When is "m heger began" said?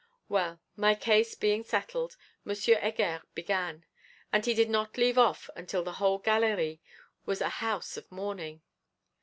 2.43-3.85